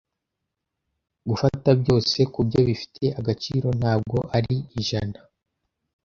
[1.29, 5.19] Gufata byose kubyo bifite agaciro ntabwo ari ijana,